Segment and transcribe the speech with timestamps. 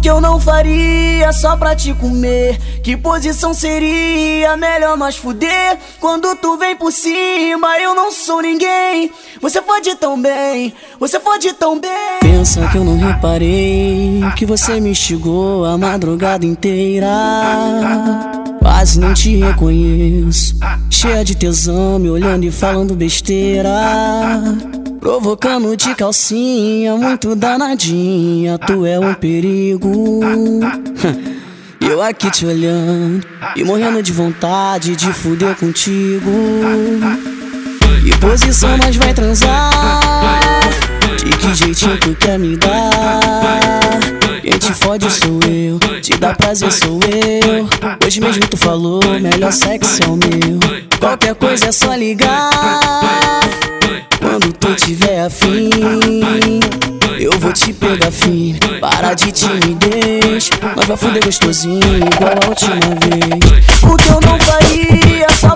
[0.00, 2.58] Que eu não faria só pra te comer?
[2.82, 5.78] Que posição seria melhor nós fuder?
[5.98, 9.10] Quando tu vem por cima, eu não sou ninguém.
[9.40, 12.20] Você pode tão bem, você pode tão bem.
[12.20, 17.08] Pensa que eu não reparei que você me instigou a madrugada inteira.
[18.60, 20.56] Quase não te reconheço.
[20.90, 23.70] Cheia de tesão, me olhando e falando besteira.
[25.04, 28.58] Provocando de calcinha, muito danadinha.
[28.58, 30.20] Tu é um perigo.
[31.78, 33.22] Eu aqui te olhando
[33.54, 36.30] e morrendo de vontade de fuder contigo.
[38.02, 39.70] Que posição nós vai transar?
[41.22, 43.20] De que jeitinho tu quer me dar?
[44.40, 47.68] Quem te fode sou eu, te dá prazer sou eu.
[48.06, 50.58] Hoje mesmo tu falou, melhor sexo é o meu.
[50.98, 53.13] Qualquer coisa é só ligar.
[54.64, 55.68] Tu tiver afim,
[57.20, 58.58] eu vou te pegar firme.
[58.80, 63.82] Para de timidez, nós vai fuder gostosinho igual a última vez.
[63.82, 65.54] O que eu não faria só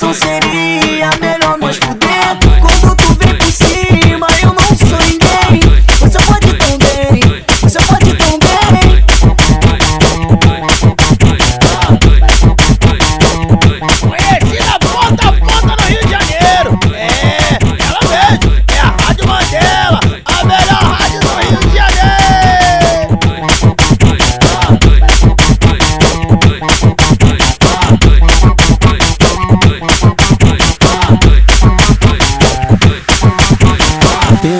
[0.00, 0.33] Que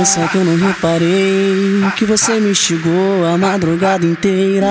[0.05, 4.69] Pensa que eu não reparei que você me instigou a madrugada inteira.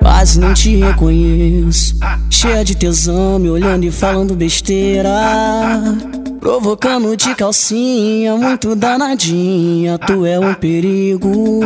[0.00, 1.94] Quase não te reconheço.
[2.30, 5.10] Cheia de tesão, me olhando e falando besteira.
[6.40, 9.98] Provocando de calcinha, muito danadinha.
[9.98, 11.60] Tu é um perigo.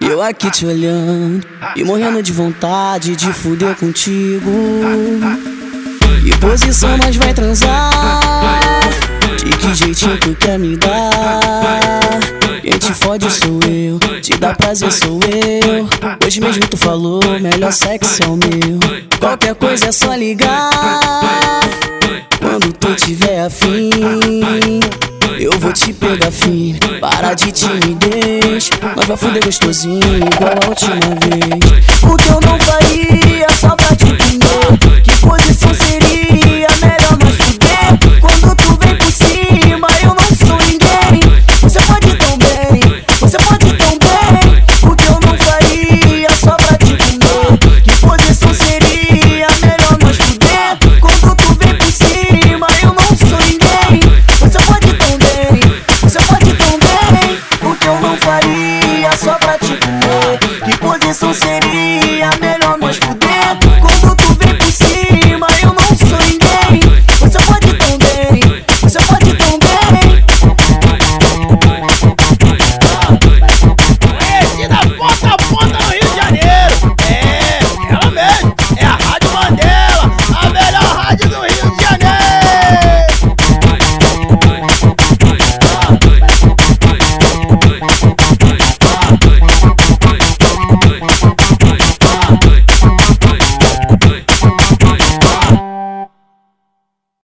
[0.00, 1.46] Eu aqui te olhando
[1.76, 4.50] e morrendo de vontade de fuder contigo.
[6.22, 8.63] Que posição nós vai transar?
[9.94, 12.00] Que jeitinho tu quer me dar?
[12.60, 15.86] Quem te fode sou eu, te dá prazer sou eu.
[16.26, 18.80] Hoje mesmo tu falou, melhor sexo é o meu.
[19.20, 20.68] Qualquer coisa é só ligar.
[22.40, 23.90] Quando tu tiver afim,
[25.38, 26.80] eu vou te pegar firme.
[27.00, 32.02] Para de timidez, nós vai fuder gostosinho igual a última vez.
[32.02, 33.76] O que eu não faria só
[61.20, 61.53] bem.